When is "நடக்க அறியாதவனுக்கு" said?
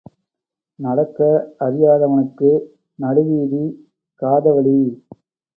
0.79-2.49